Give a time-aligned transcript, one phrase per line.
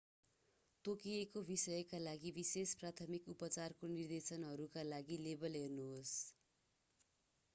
[0.85, 6.15] तोकिएको विषका लागि विशेष प्राथमिक उपचारको निर्देशनहरूका लागि लेबल हेर्नुहोस्‌।